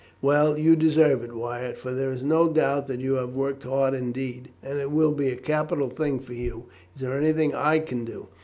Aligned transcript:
"Well, 0.19 0.57
you 0.57 0.75
deserve 0.75 1.23
it, 1.23 1.31
Wyatt; 1.35 1.77
for 1.77 1.91
there 1.91 2.11
is 2.11 2.23
no 2.23 2.49
doubt 2.51 2.87
that 2.87 2.99
you 2.99 3.13
have 3.17 3.35
worked 3.35 3.61
hard 3.61 3.93
indeed; 3.93 4.49
and 4.63 4.79
it 4.79 4.89
will 4.89 5.11
be 5.11 5.29
a 5.29 5.35
capital 5.35 5.91
thing 5.91 6.17
for 6.19 6.33
you. 6.33 6.65
Is 6.95 7.01
there 7.01 7.13
anything 7.15 7.53
I 7.53 7.77
can 7.77 8.03
do?" 8.03 8.27